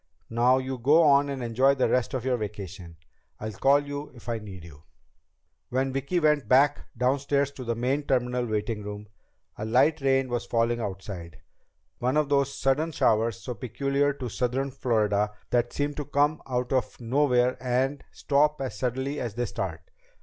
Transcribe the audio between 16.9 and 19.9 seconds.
nowhere and stop as suddenly as they start.